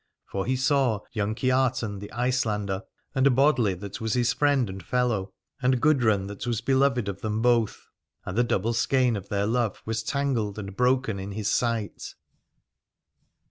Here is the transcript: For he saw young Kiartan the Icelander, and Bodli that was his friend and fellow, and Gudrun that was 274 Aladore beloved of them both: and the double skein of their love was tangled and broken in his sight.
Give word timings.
For 0.31 0.47
he 0.47 0.55
saw 0.55 1.01
young 1.13 1.35
Kiartan 1.35 1.99
the 1.99 2.11
Icelander, 2.11 2.81
and 3.13 3.35
Bodli 3.35 3.75
that 3.81 4.01
was 4.01 4.13
his 4.15 4.33
friend 4.33 4.67
and 4.67 4.81
fellow, 4.83 5.31
and 5.61 5.79
Gudrun 5.79 6.25
that 6.25 6.47
was 6.47 6.59
274 6.61 6.61
Aladore 6.63 6.65
beloved 6.65 7.09
of 7.09 7.21
them 7.21 7.41
both: 7.43 7.87
and 8.25 8.35
the 8.35 8.43
double 8.43 8.73
skein 8.73 9.15
of 9.15 9.29
their 9.29 9.45
love 9.45 9.79
was 9.85 10.01
tangled 10.01 10.57
and 10.57 10.75
broken 10.75 11.19
in 11.19 11.33
his 11.33 11.51
sight. 11.53 12.15